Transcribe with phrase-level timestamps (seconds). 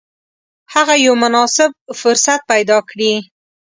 [0.73, 3.13] هغه یو مناسب فرصت پیدا کړي.